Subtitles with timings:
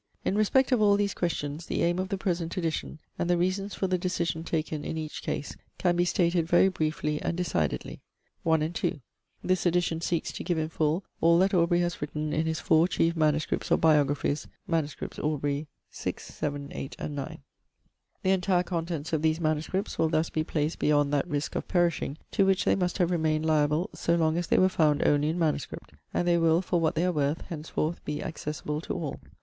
[0.25, 3.75] In respect of all these questions, the aim of the present edition, and the reasons
[3.75, 8.01] for the decision taken in each case, can be stated very briefly and decidedly.
[8.41, 8.99] 1, and 2.
[9.43, 12.87] This edition seeks to give in full all that Aubrey has written in his four
[12.87, 13.69] chief MSS.
[13.69, 15.19] of biographies, MSS.
[15.19, 17.37] Aubrey 6, 7, 8, and 9.
[18.23, 19.99] The entire contents of these MSS.
[19.99, 23.45] will thus be placed beyond that risk of perishing, to which they must have remained
[23.45, 25.67] liable so long as they were found only in MS.,
[26.11, 29.19] and they will, for what they are worth, henceforth be accessible to all.